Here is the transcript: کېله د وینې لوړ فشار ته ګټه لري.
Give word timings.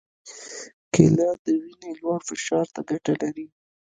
کېله 0.93 1.29
د 1.43 1.45
وینې 1.61 1.91
لوړ 1.99 2.19
فشار 2.29 2.65
ته 2.73 2.81
ګټه 2.89 3.13
لري. 3.21 3.45